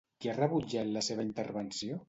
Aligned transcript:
Qui 0.23 0.29
ha 0.31 0.33
rebutjat 0.37 0.91
la 0.95 1.05
seva 1.11 1.27
intervenció? 1.29 1.99